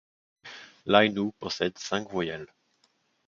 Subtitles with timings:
[0.87, 2.51] L'aïnou possède cinq voyelles.